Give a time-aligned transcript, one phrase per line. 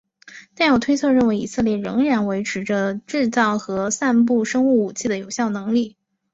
[0.55, 5.95] 但有推测认为以色列仍然维持着制造和散布生物武器的有效能力。